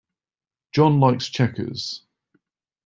John 0.71 0.99
likes 0.99 1.27
checkers. 1.27 2.03